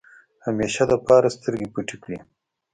[0.45, 2.19] همېشه دپاره سترګې پټې کړې۔